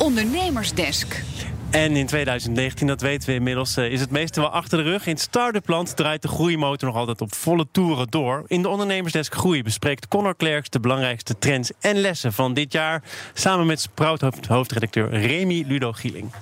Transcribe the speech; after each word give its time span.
Ondernemersdesk. 0.00 1.22
En 1.70 1.96
in 1.96 2.06
2019, 2.06 2.86
dat 2.86 3.00
weten 3.00 3.28
we 3.28 3.34
inmiddels, 3.34 3.76
eh, 3.76 3.92
is 3.92 4.00
het 4.00 4.10
meeste 4.10 4.40
wel 4.40 4.50
achter 4.50 4.78
de 4.78 4.90
rug. 4.90 5.06
In 5.06 5.12
het 5.12 5.20
start-up 5.20 5.68
land 5.68 5.96
draait 5.96 6.22
de 6.22 6.28
groeimotor 6.28 6.88
nog 6.88 6.96
altijd 6.96 7.20
op 7.20 7.34
volle 7.34 7.66
toeren 7.72 8.06
door. 8.10 8.44
In 8.46 8.62
de 8.62 8.68
Ondernemersdesk 8.68 9.34
Groei 9.34 9.62
bespreekt 9.62 10.08
Connor 10.08 10.36
Klerks 10.36 10.70
de 10.70 10.80
belangrijkste 10.80 11.38
trends 11.38 11.70
en 11.80 11.96
lessen 11.96 12.32
van 12.32 12.54
dit 12.54 12.72
jaar. 12.72 13.02
Samen 13.34 13.66
met 13.66 13.80
Sprout 13.80 14.20
hoofdredacteur 14.48 15.10
Remy 15.10 15.64
Ludo 15.66 15.92
Gieling. 15.92 16.32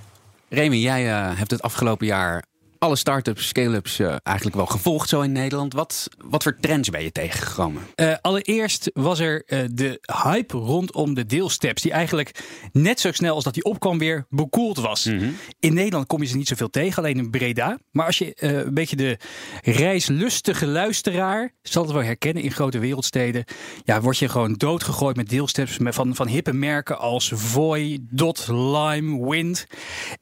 Remy, 0.48 0.76
jij 0.76 1.06
uh, 1.06 1.38
hebt 1.38 1.50
het 1.50 1.62
afgelopen 1.62 2.06
jaar 2.06 2.44
alle 2.78 2.96
start-ups, 2.96 3.48
scale-ups 3.48 4.00
uh, 4.00 4.16
eigenlijk 4.22 4.56
wel 4.56 4.66
gevolgd 4.66 5.08
zo 5.08 5.20
in 5.20 5.32
Nederland. 5.32 5.72
Wat, 5.72 6.08
wat 6.24 6.42
voor 6.42 6.56
trends 6.60 6.90
ben 6.90 7.02
je 7.02 7.12
tegengekomen? 7.12 7.82
Uh, 7.96 8.14
allereerst 8.20 8.90
was 8.94 9.18
er 9.18 9.42
uh, 9.46 9.58
de 9.72 10.00
hype 10.22 10.56
rondom 10.56 11.14
de 11.14 11.26
deelsteps. 11.26 11.82
Die 11.82 11.92
eigenlijk 11.92 12.44
net 12.72 13.00
zo 13.00 13.12
snel 13.12 13.34
als 13.34 13.44
dat 13.44 13.54
die 13.54 13.64
opkwam 13.64 13.98
weer 13.98 14.26
bekoeld 14.28 14.78
was. 14.78 15.04
Mm 15.04 15.18
-hmm. 15.18 15.36
In 15.60 15.74
Nederland 15.74 16.06
kom 16.06 16.20
je 16.22 16.28
ze 16.28 16.36
niet 16.36 16.48
zoveel 16.48 16.70
tegen, 16.70 17.02
alleen 17.02 17.18
in 17.18 17.30
Breda. 17.30 17.78
Maar 17.90 18.06
als 18.06 18.18
je 18.18 18.32
een 18.36 18.74
beetje 18.74 18.96
de 18.96 19.18
reislustige 19.62 20.66
luisteraar 20.66 21.54
zal 21.62 21.82
het 21.82 21.92
wel 21.92 22.02
herkennen 22.02 22.42
in 22.42 22.50
grote 22.50 22.78
wereldsteden. 22.78 23.44
Ja, 23.84 24.00
word 24.00 24.18
je 24.18 24.28
gewoon 24.28 24.52
doodgegooid 24.52 25.16
met 25.16 25.28
deelsteps 25.28 25.78
met 25.78 25.94
van, 25.94 26.14
van 26.14 26.28
hippe 26.28 26.52
merken 26.52 26.98
als 26.98 27.32
Voy, 27.34 27.98
Dot, 28.10 28.48
Lime, 28.48 29.28
Wind. 29.30 29.66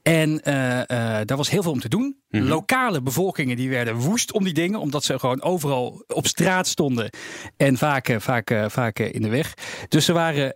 En 0.03 0.41
daar 1.25 1.37
was 1.37 1.51
heel 1.51 1.63
veel 1.63 1.73
om 1.73 1.81
te 1.81 1.89
doen. 1.89 2.17
Mm 2.29 2.46
Mhm. 2.46 2.46
-hmm. 2.47 2.55
Lokale 2.55 3.03
bevolkingen 3.03 3.57
die 3.57 3.71
werden 3.71 3.95
woest 3.95 4.33
om 4.33 4.45
die 4.45 4.55
dingen, 4.55 4.81
omdat 4.81 5.05
ze 5.05 5.19
gewoon 5.19 5.43
overal 5.43 6.05
op 6.07 6.27
straat 6.27 6.67
stonden 6.67 7.11
en 7.57 7.77
vaak, 7.77 8.17
vaak, 8.19 8.55
vaak 8.67 8.99
in 8.99 9.23
de 9.23 9.29
weg. 9.29 9.55
Dus 9.89 10.05
ze 10.05 10.13
waren 10.13 10.55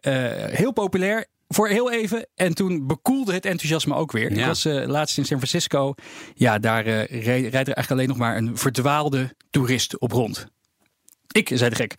heel 0.52 0.72
populair 0.72 1.26
voor 1.54 1.68
heel 1.68 1.92
even. 1.92 2.26
En 2.34 2.54
toen 2.54 2.86
bekoelde 2.86 3.32
het 3.32 3.44
enthousiasme 3.44 3.94
ook 3.94 4.12
weer. 4.12 4.32
Ja. 4.32 4.40
Ik 4.40 4.46
was 4.46 4.66
uh, 4.66 4.86
laatst 4.86 5.18
in 5.18 5.24
San 5.24 5.36
Francisco. 5.36 5.94
Ja, 6.34 6.58
daar 6.58 6.86
uh, 6.86 7.04
rijdt 7.04 7.44
er 7.46 7.54
eigenlijk 7.54 7.90
alleen 7.90 8.08
nog 8.08 8.16
maar 8.16 8.36
een 8.36 8.58
verdwaalde 8.58 9.34
toerist 9.50 9.98
op 9.98 10.12
rond. 10.12 10.46
Ik, 11.30 11.50
zei 11.54 11.70
de 11.70 11.76
gek. 11.76 11.94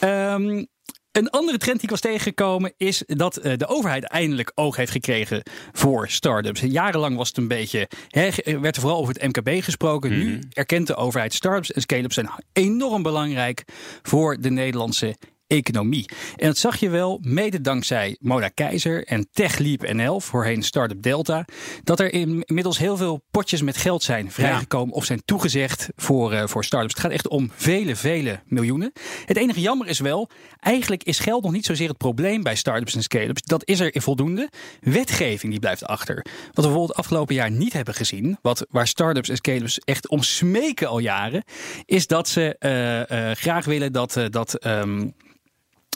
um, 0.00 0.66
Een 1.12 1.30
andere 1.30 1.58
trend 1.58 1.76
die 1.76 1.84
ik 1.84 1.90
was 1.90 2.00
tegengekomen 2.00 2.72
is 2.76 3.02
dat 3.06 3.44
uh, 3.44 3.52
de 3.56 3.66
overheid 3.66 4.04
eindelijk 4.04 4.52
oog 4.54 4.76
heeft 4.76 4.92
gekregen 4.92 5.42
voor 5.72 6.08
start-ups. 6.08 6.60
Jarenlang 6.60 7.16
was 7.16 7.28
het 7.28 7.36
een 7.36 7.48
beetje, 7.48 7.88
hè, 8.08 8.30
werd 8.60 8.76
er 8.76 8.82
vooral 8.82 8.98
over 9.00 9.14
het 9.14 9.36
MKB 9.36 9.62
gesproken. 9.62 10.12
Mm. 10.12 10.18
Nu 10.18 10.38
erkent 10.52 10.86
de 10.86 10.94
overheid 10.94 11.34
start-ups 11.34 11.72
en 11.72 11.80
scale-ups 11.80 12.14
zijn 12.14 12.30
enorm 12.52 13.02
belangrijk 13.02 13.64
voor 14.02 14.40
de 14.40 14.50
Nederlandse 14.50 15.16
economie. 15.52 16.08
En 16.36 16.46
dat 16.46 16.58
zag 16.58 16.76
je 16.76 16.88
wel 16.88 17.18
mede 17.22 17.60
dankzij 17.60 18.16
Moda 18.20 18.48
Keizer 18.48 19.04
en 19.04 19.28
TechLeap 19.32 19.92
NL, 19.92 20.20
voorheen 20.20 20.62
Startup 20.62 21.02
Delta, 21.02 21.44
dat 21.84 22.00
er 22.00 22.12
inmiddels 22.12 22.78
heel 22.78 22.96
veel 22.96 23.24
potjes 23.30 23.62
met 23.62 23.76
geld 23.76 24.02
zijn 24.02 24.30
vrijgekomen 24.30 24.88
ja. 24.88 24.94
of 24.94 25.04
zijn 25.04 25.22
toegezegd 25.24 25.88
voor, 25.96 26.32
uh, 26.32 26.46
voor 26.46 26.64
startups. 26.64 26.92
Het 26.92 27.02
gaat 27.02 27.12
echt 27.12 27.28
om 27.28 27.50
vele, 27.54 27.96
vele 27.96 28.40
miljoenen. 28.46 28.92
Het 29.24 29.36
enige 29.36 29.60
jammer 29.60 29.86
is 29.86 29.98
wel, 29.98 30.30
eigenlijk 30.58 31.02
is 31.02 31.18
geld 31.18 31.42
nog 31.42 31.52
niet 31.52 31.66
zozeer 31.66 31.88
het 31.88 31.98
probleem 31.98 32.42
bij 32.42 32.54
startups 32.54 32.94
en 32.94 33.02
scale-ups. 33.02 33.42
Dat 33.42 33.66
is 33.66 33.80
er 33.80 33.92
voldoende. 33.94 34.50
Wetgeving 34.80 35.52
die 35.52 35.60
blijft 35.60 35.84
achter. 35.84 36.14
Wat 36.14 36.24
we 36.44 36.52
bijvoorbeeld 36.54 36.88
het 36.88 36.98
afgelopen 36.98 37.34
jaar 37.34 37.50
niet 37.50 37.72
hebben 37.72 37.94
gezien, 37.94 38.38
wat, 38.42 38.66
waar 38.70 38.86
startups 38.86 39.28
en 39.28 39.36
scale-ups 39.36 39.78
echt 39.78 40.08
om 40.08 40.22
smeken 40.22 40.88
al 40.88 40.98
jaren, 40.98 41.44
is 41.84 42.06
dat 42.06 42.28
ze 42.28 42.56
uh, 42.60 43.18
uh, 43.18 43.34
graag 43.34 43.64
willen 43.64 43.92
dat, 43.92 44.20
dat 44.30 44.66
um, 44.66 45.14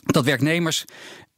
dat 0.07 0.25
werknemers. 0.25 0.85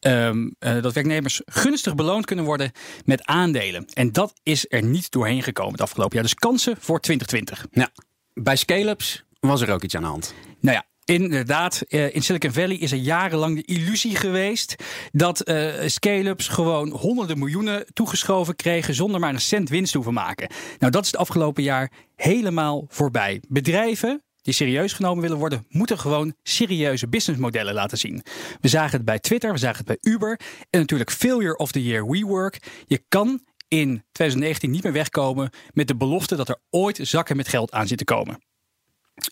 Um, 0.00 0.54
uh, 0.60 0.82
dat 0.82 0.92
werknemers 0.92 1.40
gunstig 1.44 1.94
beloond 1.94 2.24
kunnen 2.24 2.44
worden 2.44 2.72
met 3.04 3.24
aandelen. 3.26 3.86
En 3.86 4.12
dat 4.12 4.32
is 4.42 4.66
er 4.68 4.82
niet 4.82 5.10
doorheen 5.10 5.42
gekomen 5.42 5.72
het 5.72 5.80
afgelopen 5.80 6.14
jaar. 6.14 6.24
Dus 6.24 6.34
kansen 6.34 6.76
voor 6.80 7.00
2020. 7.00 7.66
Ja, 7.70 7.90
bij 8.34 8.56
scale-ups 8.56 9.24
was 9.40 9.60
er 9.60 9.70
ook 9.70 9.82
iets 9.82 9.94
aan 9.94 10.02
de 10.02 10.08
hand. 10.08 10.34
Nou 10.60 10.76
ja, 10.76 10.84
Inderdaad, 11.08 11.82
in 11.88 12.22
Silicon 12.22 12.52
Valley 12.52 12.76
is 12.76 12.92
er 12.92 12.98
jarenlang 12.98 13.56
de 13.56 13.74
illusie 13.74 14.16
geweest 14.16 14.74
dat 15.12 15.48
uh, 15.48 15.72
scale-ups 15.86 16.48
gewoon 16.48 16.90
honderden 16.90 17.38
miljoenen 17.38 17.86
toegeschoven 17.92 18.56
kregen 18.56 18.94
zonder 18.94 19.20
maar 19.20 19.34
een 19.34 19.40
cent 19.40 19.68
winst 19.68 19.94
hoeven 19.94 20.12
maken. 20.12 20.50
Nou, 20.78 20.92
dat 20.92 21.04
is 21.04 21.10
het 21.10 21.20
afgelopen 21.20 21.62
jaar 21.62 21.92
helemaal 22.16 22.84
voorbij. 22.88 23.42
Bedrijven 23.48 24.22
die 24.48 24.56
serieus 24.56 24.92
genomen 24.92 25.22
willen 25.22 25.38
worden, 25.38 25.66
moeten 25.68 25.98
gewoon 25.98 26.34
serieuze 26.42 27.08
businessmodellen 27.08 27.74
laten 27.74 27.98
zien. 27.98 28.22
We 28.60 28.68
zagen 28.68 28.96
het 28.96 29.04
bij 29.04 29.18
Twitter, 29.18 29.52
we 29.52 29.58
zagen 29.58 29.76
het 29.76 29.86
bij 29.86 30.12
Uber 30.12 30.40
en 30.70 30.80
natuurlijk 30.80 31.10
Failure 31.10 31.56
of 31.56 31.72
the 31.72 31.82
Year 31.82 32.10
WeWork. 32.10 32.82
Je 32.86 33.02
kan 33.08 33.40
in 33.68 34.04
2019 34.12 34.70
niet 34.70 34.82
meer 34.82 34.92
wegkomen 34.92 35.50
met 35.72 35.88
de 35.88 35.96
belofte 35.96 36.36
dat 36.36 36.48
er 36.48 36.60
ooit 36.70 36.98
zakken 37.02 37.36
met 37.36 37.48
geld 37.48 37.72
aan 37.72 37.86
zitten 37.86 38.06
komen. 38.06 38.42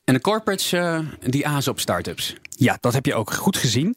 En 0.04 0.14
de 0.14 0.20
corporates 0.20 0.72
uh, 0.72 0.98
die 1.20 1.46
azen 1.46 1.72
op 1.72 1.80
startups. 1.80 2.34
Ja, 2.48 2.76
dat 2.80 2.92
heb 2.92 3.06
je 3.06 3.14
ook 3.14 3.32
goed 3.32 3.56
gezien. 3.56 3.96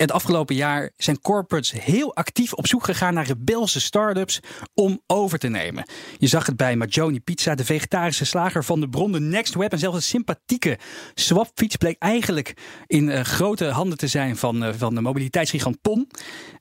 Het 0.00 0.12
afgelopen 0.12 0.54
jaar 0.54 0.90
zijn 0.96 1.20
corporates 1.20 1.72
heel 1.72 2.14
actief 2.14 2.52
op 2.52 2.66
zoek 2.66 2.84
gegaan 2.84 3.14
naar 3.14 3.26
rebelse 3.26 3.80
start-ups 3.80 4.40
om 4.74 5.00
over 5.06 5.38
te 5.38 5.48
nemen. 5.48 5.84
Je 6.18 6.26
zag 6.26 6.46
het 6.46 6.56
bij 6.56 6.76
Majoni 6.76 7.20
Pizza, 7.20 7.54
de 7.54 7.64
vegetarische 7.64 8.24
slager 8.24 8.64
van 8.64 8.80
de 8.80 8.88
bron, 8.88 9.12
de 9.12 9.20
Next 9.20 9.54
Web 9.54 9.72
en 9.72 9.78
zelfs 9.78 9.96
een 9.96 10.02
sympathieke 10.02 10.78
swapfiets 11.14 11.76
bleek 11.76 11.96
eigenlijk 11.98 12.56
in 12.86 13.08
uh, 13.08 13.20
grote 13.20 13.64
handen 13.64 13.98
te 13.98 14.06
zijn 14.06 14.36
van, 14.36 14.64
uh, 14.64 14.72
van 14.76 14.94
de 14.94 15.00
mobiliteitsgigant 15.00 15.80
PON. 15.80 16.08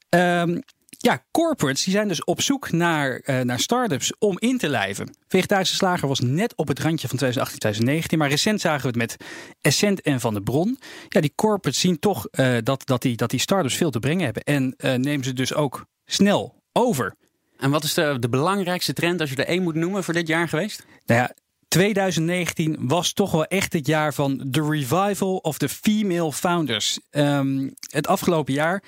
Um, 0.09 0.63
ja, 1.01 1.23
corporates 1.31 1.83
die 1.83 1.93
zijn 1.93 2.07
dus 2.07 2.23
op 2.23 2.41
zoek 2.41 2.71
naar, 2.71 3.21
uh, 3.25 3.41
naar 3.41 3.59
start-ups 3.59 4.13
om 4.17 4.39
in 4.39 4.57
te 4.57 4.69
lijven. 4.69 5.15
Vegetarische 5.27 5.75
Slager 5.75 6.07
was 6.07 6.19
net 6.19 6.55
op 6.55 6.67
het 6.67 6.79
randje 6.79 7.07
van 7.07 7.17
2018, 7.17 7.59
2019. 7.59 8.17
Maar 8.17 8.29
recent 8.29 8.61
zagen 8.61 8.81
we 8.81 8.87
het 8.87 8.97
met 8.97 9.15
Essent 9.61 10.01
en 10.01 10.19
Van 10.19 10.33
de 10.33 10.41
Bron. 10.41 10.79
Ja, 11.07 11.21
die 11.21 11.33
corporates 11.35 11.81
zien 11.81 11.99
toch 11.99 12.27
uh, 12.31 12.57
dat, 12.63 12.85
dat, 12.85 13.01
die, 13.01 13.15
dat 13.15 13.29
die 13.29 13.39
start-ups 13.39 13.75
veel 13.75 13.91
te 13.91 13.99
brengen 13.99 14.23
hebben. 14.23 14.43
En 14.43 14.73
uh, 14.77 14.93
nemen 14.93 15.25
ze 15.25 15.33
dus 15.33 15.53
ook 15.53 15.85
snel 16.05 16.61
over. 16.73 17.15
En 17.57 17.69
wat 17.69 17.83
is 17.83 17.93
de, 17.93 18.17
de 18.19 18.29
belangrijkste 18.29 18.93
trend, 18.93 19.21
als 19.21 19.29
je 19.29 19.35
er 19.35 19.45
één 19.45 19.63
moet 19.63 19.75
noemen, 19.75 20.03
voor 20.03 20.13
dit 20.13 20.27
jaar 20.27 20.47
geweest? 20.47 20.85
Nou 21.05 21.21
ja, 21.21 21.33
2019 21.67 22.75
was 22.79 23.13
toch 23.13 23.31
wel 23.31 23.45
echt 23.45 23.73
het 23.73 23.87
jaar 23.87 24.13
van 24.13 24.47
the 24.51 24.69
revival 24.69 25.35
of 25.35 25.57
the 25.57 25.69
female 25.69 26.33
founders. 26.33 26.99
Um, 27.11 27.73
het 27.91 28.07
afgelopen 28.07 28.53
jaar 28.53 28.83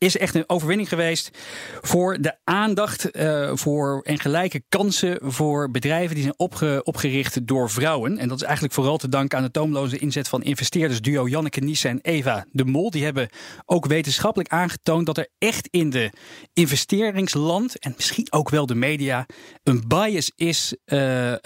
is 0.00 0.16
echt 0.16 0.34
een 0.34 0.48
overwinning 0.48 0.88
geweest 0.88 1.38
voor 1.80 2.20
de 2.20 2.36
aandacht 2.44 3.16
uh, 3.16 3.50
voor 3.54 4.00
en 4.02 4.18
gelijke 4.18 4.62
kansen 4.68 5.18
voor 5.22 5.70
bedrijven 5.70 6.14
die 6.14 6.22
zijn 6.22 6.38
opge, 6.38 6.80
opgericht 6.84 7.46
door 7.46 7.70
vrouwen. 7.70 8.18
En 8.18 8.28
dat 8.28 8.36
is 8.36 8.44
eigenlijk 8.44 8.74
vooral 8.74 8.96
te 8.96 9.08
danken 9.08 9.38
aan 9.38 9.44
de 9.44 9.50
toomloze 9.50 9.98
inzet 9.98 10.28
van 10.28 10.42
investeerdersduo 10.42 11.28
Janneke 11.28 11.60
Nies 11.60 11.84
en 11.84 11.98
Eva 12.02 12.46
de 12.52 12.64
Mol. 12.64 12.90
Die 12.90 13.04
hebben 13.04 13.28
ook 13.64 13.86
wetenschappelijk 13.86 14.50
aangetoond 14.50 15.06
dat 15.06 15.18
er 15.18 15.28
echt 15.38 15.68
in 15.70 15.90
de 15.90 16.10
investeringsland 16.52 17.78
en 17.78 17.92
misschien 17.96 18.32
ook 18.32 18.48
wel 18.48 18.66
de 18.66 18.74
media 18.74 19.26
een 19.62 19.84
bias 19.86 20.32
is 20.36 20.76
uh, 20.86 21.30
uh, 21.30 21.36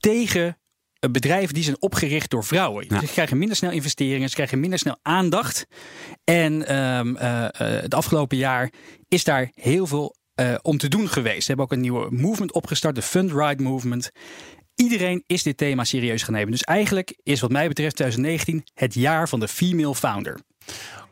tegen 0.00 0.58
bedrijven 1.10 1.54
die 1.54 1.62
zijn 1.62 1.80
opgericht 1.80 2.30
door 2.30 2.44
vrouwen. 2.44 2.84
Ja. 2.88 3.00
Ze 3.00 3.06
krijgen 3.06 3.38
minder 3.38 3.56
snel 3.56 3.70
investeringen, 3.70 4.28
ze 4.28 4.34
krijgen 4.34 4.60
minder 4.60 4.78
snel 4.78 4.98
aandacht. 5.02 5.66
En 6.24 6.76
um, 6.76 7.16
uh, 7.16 7.22
uh, 7.22 7.48
het 7.58 7.94
afgelopen 7.94 8.36
jaar 8.36 8.72
is 9.08 9.24
daar 9.24 9.50
heel 9.54 9.86
veel 9.86 10.16
om 10.62 10.78
te 10.78 10.88
doen 10.88 11.08
geweest. 11.08 11.40
Ze 11.40 11.46
hebben 11.46 11.64
ook 11.64 11.72
een 11.72 11.80
nieuwe 11.80 12.10
movement 12.10 12.52
opgestart, 12.52 12.94
de 12.94 13.02
Fundride 13.02 13.62
Movement. 13.62 14.10
Iedereen 14.74 15.22
is 15.26 15.42
dit 15.42 15.56
thema 15.56 15.84
serieus 15.84 16.22
gaan 16.22 16.34
nemen. 16.34 16.50
Dus 16.50 16.62
eigenlijk 16.62 17.18
is 17.22 17.40
wat 17.40 17.50
mij 17.50 17.68
betreft 17.68 17.96
2019 17.96 18.64
het 18.74 18.94
jaar 18.94 19.28
van 19.28 19.40
de 19.40 19.48
female 19.48 19.94
founder. 19.94 20.40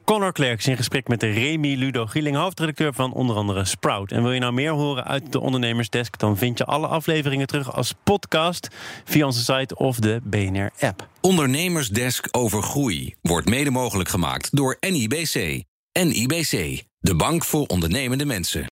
Connor 0.04 0.32
Klerks 0.32 0.66
in 0.66 0.76
gesprek 0.76 1.08
met 1.08 1.22
Remy 1.22 1.74
Ludo 1.74 2.06
Gieling, 2.06 2.36
hoofdredacteur 2.36 2.94
van 2.94 3.12
onder 3.12 3.36
andere 3.36 3.64
Sprout. 3.64 4.12
En 4.12 4.22
wil 4.22 4.32
je 4.32 4.40
nou 4.40 4.52
meer 4.52 4.70
horen 4.70 5.04
uit 5.04 5.32
de 5.32 5.40
Ondernemersdesk, 5.40 6.18
dan 6.18 6.36
vind 6.36 6.58
je 6.58 6.64
alle 6.64 6.86
afleveringen 6.86 7.46
terug 7.46 7.74
als 7.74 7.94
podcast 8.02 8.68
via 9.04 9.26
onze 9.26 9.44
site 9.44 9.76
of 9.76 9.98
de 9.98 10.20
BNR-app. 10.22 11.08
Ondernemersdesk 11.20 12.28
over 12.30 12.62
groei 12.62 13.14
wordt 13.20 13.48
mede 13.48 13.70
mogelijk 13.70 14.08
gemaakt 14.08 14.56
door 14.56 14.76
NIBC. 14.80 15.62
NIBC, 15.92 16.82
de 16.98 17.14
bank 17.14 17.44
voor 17.44 17.66
ondernemende 17.66 18.24
mensen. 18.24 18.62